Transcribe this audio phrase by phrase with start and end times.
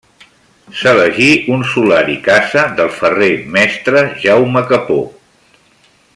[0.77, 1.27] S'elegí
[1.57, 4.99] un solar i casa del ferrer mestre Jaume Capó.